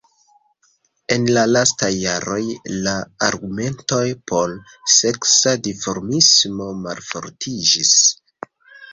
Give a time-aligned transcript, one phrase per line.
[1.15, 1.25] En
[1.55, 2.39] lastaj jaroj
[2.87, 2.93] la
[3.27, 4.55] argumentoj por
[4.93, 7.93] seksa dimorfismo malfortiĝis.